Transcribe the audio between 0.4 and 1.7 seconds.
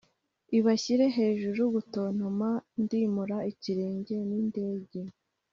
ibashyira hejuru